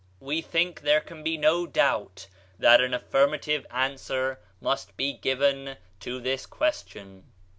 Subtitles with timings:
[0.19, 2.25] We think there can be no doubt
[2.57, 7.25] that an affirmative answer must be given to this question.